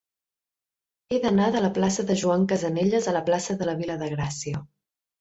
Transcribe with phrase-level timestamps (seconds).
[1.15, 4.13] He d'anar de la plaça de Joan Casanelles a la plaça de la Vila de
[4.19, 4.69] Gràcia.